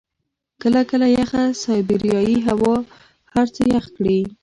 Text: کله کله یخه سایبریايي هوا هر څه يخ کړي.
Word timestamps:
کله 0.61 0.81
کله 0.89 1.07
یخه 1.17 1.43
سایبریايي 1.63 2.37
هوا 2.47 2.75
هر 3.33 3.47
څه 3.55 3.61
يخ 3.75 3.85
کړي. 3.95 4.19